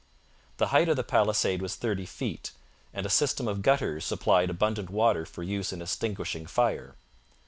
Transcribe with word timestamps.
The 0.57 0.69
height 0.69 0.89
of 0.89 0.95
the 0.95 1.03
palisade 1.03 1.61
was 1.61 1.75
thirty 1.75 2.07
feet, 2.07 2.53
and 2.91 3.05
a 3.05 3.07
system 3.11 3.47
of 3.47 3.61
gutters 3.61 4.03
supplied 4.03 4.49
abundant 4.49 4.89
water 4.89 5.27
for 5.27 5.43
use 5.43 5.71
in 5.71 5.79
extinguishing 5.79 6.47
fire. 6.47 6.95